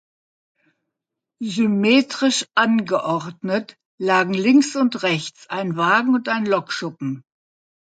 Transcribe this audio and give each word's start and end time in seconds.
Symmetrisch 1.43 2.47
angeordnet 2.55 3.75
lagen 3.99 4.33
links 4.33 4.75
und 4.75 5.03
rechts 5.03 5.47
ein 5.51 5.75
Wagen- 5.77 6.15
und 6.15 6.27
ein 6.27 6.47
Lokschuppen. 6.47 7.21